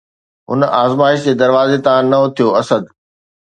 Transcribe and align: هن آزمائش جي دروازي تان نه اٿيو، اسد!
هن 0.49 0.61
آزمائش 0.83 1.19
جي 1.25 1.33
دروازي 1.41 1.77
تان 1.85 2.03
نه 2.11 2.17
اٿيو، 2.23 2.47
اسد! 2.61 2.83